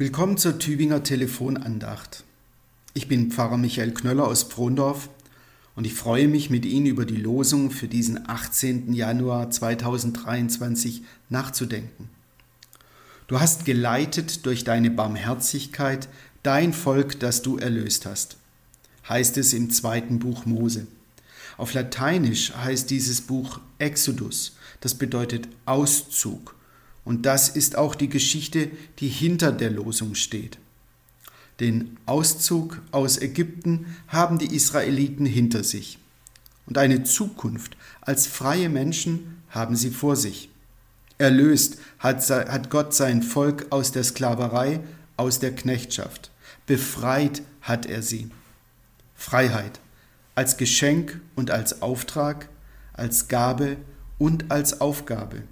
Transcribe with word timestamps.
Willkommen 0.00 0.38
zur 0.38 0.60
Tübinger 0.60 1.02
Telefonandacht. 1.02 2.22
Ich 2.94 3.08
bin 3.08 3.32
Pfarrer 3.32 3.56
Michael 3.56 3.92
Knöller 3.92 4.28
aus 4.28 4.48
Prondorf 4.48 5.10
und 5.74 5.88
ich 5.88 5.94
freue 5.94 6.28
mich, 6.28 6.50
mit 6.50 6.64
Ihnen 6.64 6.86
über 6.86 7.04
die 7.04 7.16
Losung 7.16 7.72
für 7.72 7.88
diesen 7.88 8.30
18. 8.30 8.92
Januar 8.92 9.50
2023 9.50 11.02
nachzudenken. 11.30 12.10
Du 13.26 13.40
hast 13.40 13.64
geleitet 13.64 14.46
durch 14.46 14.62
deine 14.62 14.92
Barmherzigkeit 14.92 16.08
dein 16.44 16.72
Volk, 16.72 17.18
das 17.18 17.42
du 17.42 17.58
erlöst 17.58 18.06
hast, 18.06 18.36
heißt 19.08 19.36
es 19.36 19.52
im 19.52 19.68
zweiten 19.68 20.20
Buch 20.20 20.46
Mose. 20.46 20.86
Auf 21.56 21.74
Lateinisch 21.74 22.54
heißt 22.54 22.88
dieses 22.90 23.22
Buch 23.22 23.58
Exodus, 23.80 24.54
das 24.80 24.94
bedeutet 24.94 25.48
Auszug 25.64 26.54
und 27.08 27.24
das 27.24 27.48
ist 27.48 27.76
auch 27.76 27.94
die 27.94 28.10
Geschichte, 28.10 28.70
die 28.98 29.08
hinter 29.08 29.50
der 29.50 29.70
Losung 29.70 30.14
steht. 30.14 30.58
Den 31.58 31.96
Auszug 32.04 32.82
aus 32.90 33.16
Ägypten 33.16 33.86
haben 34.08 34.36
die 34.36 34.54
Israeliten 34.54 35.24
hinter 35.24 35.64
sich. 35.64 35.98
Und 36.66 36.76
eine 36.76 37.04
Zukunft 37.04 37.78
als 38.02 38.26
freie 38.26 38.68
Menschen 38.68 39.42
haben 39.48 39.74
sie 39.74 39.88
vor 39.88 40.16
sich. 40.16 40.50
Erlöst 41.16 41.78
hat, 41.98 42.68
Gott 42.68 42.92
sein 42.92 43.22
Volk 43.22 43.68
aus 43.70 43.90
der 43.90 44.04
Sklaverei, 44.04 44.80
aus 45.16 45.40
der 45.40 45.54
Knechtschaft. 45.54 46.30
Befreit 46.66 47.40
hat 47.62 47.86
er 47.86 48.02
sie. 48.02 48.30
Freiheit 49.14 49.80
als 50.34 50.58
Geschenk 50.58 51.22
und 51.36 51.50
als 51.50 51.80
Auftrag, 51.80 52.50
als 52.92 53.28
Gabe 53.28 53.78
und 54.18 54.50
als 54.50 54.82
Aufgabe. 54.82 55.44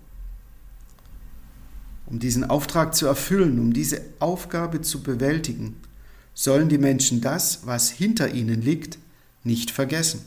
Um 2.06 2.18
diesen 2.20 2.44
Auftrag 2.44 2.94
zu 2.94 3.06
erfüllen, 3.06 3.58
um 3.58 3.72
diese 3.72 4.00
Aufgabe 4.20 4.80
zu 4.80 5.02
bewältigen, 5.02 5.76
sollen 6.34 6.68
die 6.68 6.78
Menschen 6.78 7.20
das, 7.20 7.60
was 7.64 7.90
hinter 7.90 8.32
ihnen 8.32 8.62
liegt, 8.62 8.98
nicht 9.42 9.70
vergessen. 9.70 10.20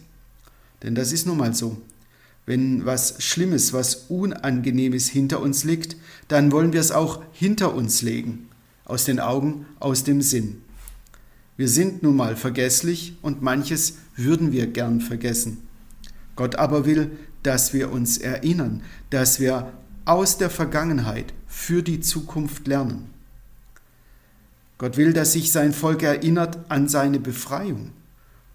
Denn 0.83 0.95
das 0.95 1.11
ist 1.11 1.25
nun 1.25 1.38
mal 1.38 1.53
so. 1.53 1.81
Wenn 2.45 2.86
was 2.86 3.21
Schlimmes, 3.23 3.73
was 3.73 4.08
Unangenehmes 4.09 5.08
hinter 5.08 5.41
uns 5.41 5.63
liegt, 5.63 5.95
dann 6.27 6.52
wollen 6.52 6.73
wir 6.73 6.80
es 6.80 6.91
auch 6.91 7.21
hinter 7.31 7.75
uns 7.75 8.02
legen, 8.02 8.49
aus 8.86 9.05
den 9.05 9.19
Augen, 9.19 9.66
aus 9.80 10.03
dem 10.03 10.21
Sinn. 10.21 10.64
Wir 11.58 11.67
sind 11.67 12.02
nun 12.02 12.16
mal 12.16 12.36
vergesslich 12.36 13.17
und 13.21 13.41
manches 13.41 13.97
würden 14.16 14.52
wir 14.52 14.67
gern 14.67 15.02
vergessen. 15.02 15.58
Gott 16.36 16.55
aber 16.55 16.86
will, 16.86 17.11
dass 17.43 17.73
wir 17.73 17.91
uns 17.91 18.17
erinnern, 18.17 18.81
dass 19.09 19.39
wir 19.39 19.71
aus 20.05 20.38
der 20.38 20.49
Vergangenheit 20.49 21.33
für 21.59 21.83
die 21.83 21.99
Zukunft 21.99 22.67
lernen. 22.67 23.09
Gott 24.77 24.95
will, 24.95 25.11
dass 25.11 25.33
sich 25.33 25.52
sein 25.52 25.73
Volk 25.73 26.02
erinnert 26.02 26.57
an 26.69 26.88
seine 26.88 27.19
Befreiung, 27.19 27.91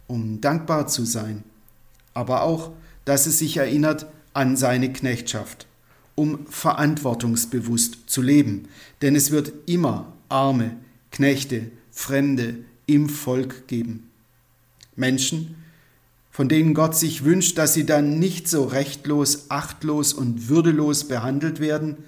um 0.07 0.41
dankbar 0.41 0.89
zu 0.89 1.05
sein, 1.05 1.45
aber 2.15 2.43
auch, 2.43 2.73
dass 3.05 3.27
es 3.27 3.39
sich 3.39 3.59
erinnert 3.59 4.07
an 4.33 4.57
seine 4.57 4.91
Knechtschaft, 4.91 5.67
um 6.15 6.47
verantwortungsbewusst 6.47 7.99
zu 8.07 8.23
leben, 8.23 8.69
denn 9.03 9.15
es 9.15 9.31
wird 9.31 9.53
immer 9.67 10.13
Arme, 10.31 10.75
Knechte, 11.13 11.71
Fremde 11.93 12.65
im 12.87 13.11
Volk 13.11 13.69
geben. 13.69 14.09
Menschen, 14.97 15.57
von 16.31 16.49
denen 16.49 16.73
Gott 16.73 16.97
sich 16.97 17.23
wünscht, 17.23 17.59
dass 17.59 17.75
sie 17.75 17.85
dann 17.85 18.19
nicht 18.19 18.49
so 18.49 18.65
rechtlos, 18.65 19.51
achtlos 19.51 20.15
und 20.15 20.49
würdelos 20.49 21.07
behandelt 21.07 21.61
werden, 21.61 21.99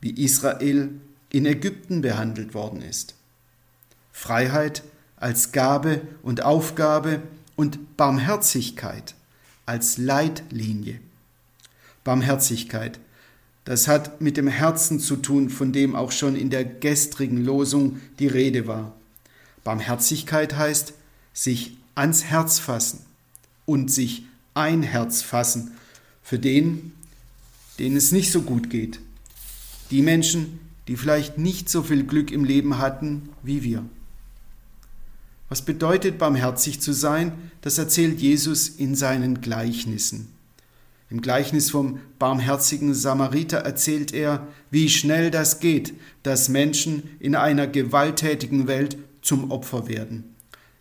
wie 0.00 0.10
Israel 0.10 0.90
in 1.30 1.46
Ägypten 1.46 2.02
behandelt 2.02 2.54
worden 2.54 2.82
ist. 2.82 3.14
Freiheit 4.12 4.82
als 5.16 5.52
Gabe 5.52 6.02
und 6.22 6.42
Aufgabe 6.42 7.22
und 7.56 7.96
Barmherzigkeit 7.96 9.14
als 9.66 9.98
Leitlinie. 9.98 11.00
Barmherzigkeit, 12.04 12.98
das 13.64 13.86
hat 13.86 14.20
mit 14.20 14.36
dem 14.36 14.48
Herzen 14.48 14.98
zu 14.98 15.16
tun, 15.16 15.50
von 15.50 15.72
dem 15.72 15.94
auch 15.94 16.12
schon 16.12 16.36
in 16.36 16.48
der 16.48 16.64
gestrigen 16.64 17.44
Losung 17.44 18.00
die 18.18 18.28
Rede 18.28 18.66
war. 18.66 18.94
Barmherzigkeit 19.64 20.56
heißt 20.56 20.94
sich 21.34 21.76
ans 21.94 22.24
Herz 22.24 22.58
fassen, 22.58 23.04
und 23.68 23.92
sich 23.92 24.24
ein 24.54 24.82
Herz 24.82 25.20
fassen 25.20 25.72
für 26.22 26.38
den, 26.38 26.92
denen 27.78 27.98
es 27.98 28.12
nicht 28.12 28.32
so 28.32 28.40
gut 28.40 28.70
geht. 28.70 28.98
Die 29.90 30.02
Menschen, 30.02 30.60
die 30.86 30.96
vielleicht 30.96 31.38
nicht 31.38 31.68
so 31.68 31.82
viel 31.82 32.04
Glück 32.04 32.30
im 32.30 32.44
Leben 32.44 32.78
hatten 32.78 33.28
wie 33.42 33.62
wir. 33.62 33.84
Was 35.48 35.62
bedeutet 35.62 36.18
barmherzig 36.18 36.80
zu 36.80 36.92
sein? 36.92 37.32
Das 37.62 37.78
erzählt 37.78 38.20
Jesus 38.20 38.68
in 38.68 38.94
seinen 38.94 39.40
Gleichnissen. 39.40 40.28
Im 41.10 41.22
Gleichnis 41.22 41.70
vom 41.70 42.00
barmherzigen 42.18 42.92
Samariter 42.92 43.58
erzählt 43.58 44.12
er, 44.12 44.46
wie 44.70 44.90
schnell 44.90 45.30
das 45.30 45.58
geht, 45.58 45.94
dass 46.22 46.50
Menschen 46.50 47.02
in 47.18 47.34
einer 47.34 47.66
gewalttätigen 47.66 48.66
Welt 48.66 48.98
zum 49.22 49.50
Opfer 49.50 49.88
werden, 49.88 50.24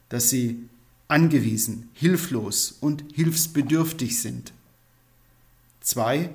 dass 0.10 0.30
sie 0.30 0.60
angewiesen, 1.08 1.90
hilflos 1.94 2.78
und 2.82 3.06
hilfsbedürftig 3.14 4.20
sind. 4.20 4.52
Zwei, 5.80 6.30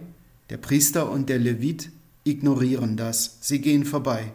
der 0.49 0.56
Priester 0.56 1.10
und 1.10 1.28
der 1.28 1.39
Levit, 1.39 1.91
ignorieren 2.25 2.97
das, 2.97 3.38
sie 3.41 3.60
gehen 3.60 3.84
vorbei. 3.84 4.33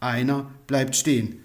Einer 0.00 0.50
bleibt 0.66 0.96
stehen, 0.96 1.40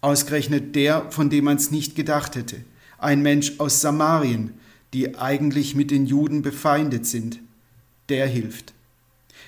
ausgerechnet 0.00 0.74
der, 0.74 1.10
von 1.10 1.30
dem 1.30 1.44
man 1.44 1.56
es 1.56 1.70
nicht 1.70 1.94
gedacht 1.94 2.36
hätte, 2.36 2.64
ein 2.98 3.22
Mensch 3.22 3.54
aus 3.58 3.80
Samarien, 3.80 4.54
die 4.92 5.16
eigentlich 5.16 5.74
mit 5.74 5.90
den 5.90 6.06
Juden 6.06 6.42
befeindet 6.42 7.06
sind, 7.06 7.40
der 8.08 8.26
hilft. 8.26 8.74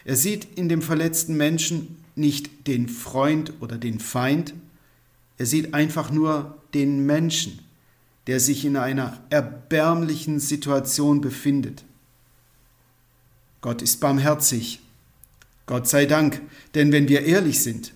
Er 0.05 0.17
sieht 0.17 0.47
in 0.57 0.69
dem 0.69 0.83
verletzten 0.83 1.37
Menschen 1.37 1.97
nicht 2.15 2.67
den 2.67 2.89
Freund 2.89 3.53
oder 3.61 3.77
den 3.77 4.01
Feind, 4.01 4.55
er 5.37 5.47
sieht 5.47 5.75
einfach 5.75 6.11
nur 6.11 6.57
den 6.75 7.05
Menschen, 7.07 7.59
der 8.27 8.41
sich 8.41 8.65
in 8.65 8.77
einer 8.77 9.21
erbärmlichen 9.31 10.39
Situation 10.39 11.21
befindet. 11.21 11.85
Gott 13.61 13.83
ist 13.83 14.01
barmherzig. 14.01 14.81
Gott 15.67 15.89
sei 15.89 16.07
Dank, 16.07 16.41
denn 16.75 16.93
wenn 16.93 17.09
wir 17.09 17.25
ehrlich 17.25 17.63
sind, 17.63 17.93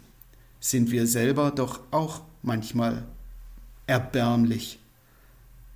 sind 0.60 0.90
wir 0.90 1.06
selber 1.06 1.50
doch 1.50 1.80
auch 1.90 2.22
manchmal 2.42 3.04
erbärmlich. 3.86 4.78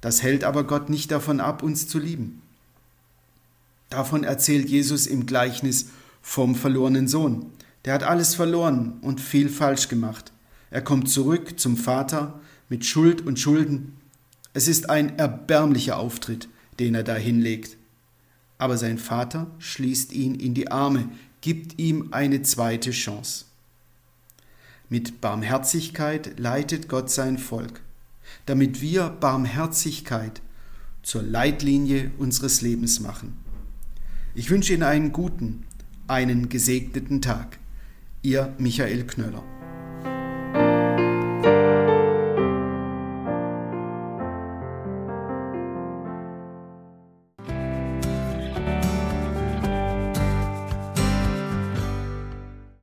Das 0.00 0.22
hält 0.22 0.44
aber 0.44 0.64
Gott 0.64 0.90
nicht 0.90 1.10
davon 1.10 1.40
ab, 1.40 1.62
uns 1.62 1.86
zu 1.86 1.98
lieben. 1.98 2.42
Davon 3.90 4.24
erzählt 4.24 4.68
Jesus 4.68 5.06
im 5.06 5.26
Gleichnis 5.26 5.90
vom 6.22 6.54
verlorenen 6.54 7.08
Sohn. 7.08 7.46
Der 7.84 7.94
hat 7.94 8.02
alles 8.02 8.34
verloren 8.34 8.94
und 9.02 9.20
viel 9.20 9.48
falsch 9.48 9.88
gemacht. 9.88 10.32
Er 10.70 10.82
kommt 10.82 11.10
zurück 11.10 11.60
zum 11.60 11.76
Vater 11.76 12.40
mit 12.68 12.86
Schuld 12.86 13.20
und 13.20 13.38
Schulden 13.38 13.96
es 14.54 14.68
ist 14.68 14.90
ein 14.90 15.18
erbärmlicher 15.18 15.96
Auftritt, 15.96 16.48
den 16.78 16.94
er 16.94 17.02
da 17.02 17.14
hinlegt. 17.14 17.76
Aber 18.58 18.76
sein 18.76 18.98
Vater 18.98 19.50
schließt 19.58 20.12
ihn 20.12 20.34
in 20.34 20.52
die 20.54 20.70
Arme, 20.70 21.08
gibt 21.42 21.78
ihm 21.78 22.08
eine 22.12 22.42
zweite 22.42 22.92
Chance. 22.92 23.44
Mit 24.88 25.20
Barmherzigkeit 25.20 26.38
leitet 26.38 26.88
Gott 26.88 27.10
sein 27.10 27.36
Volk, 27.36 27.82
damit 28.46 28.80
wir 28.80 29.10
Barmherzigkeit 29.10 30.40
zur 31.02 31.22
Leitlinie 31.22 32.10
unseres 32.18 32.62
Lebens 32.62 33.00
machen. 33.00 33.36
Ich 34.34 34.48
wünsche 34.50 34.72
Ihnen 34.72 34.84
einen 34.84 35.12
guten, 35.12 35.64
einen 36.06 36.48
gesegneten 36.48 37.20
Tag. 37.20 37.58
Ihr 38.22 38.54
Michael 38.58 39.04
Knöller. 39.06 39.42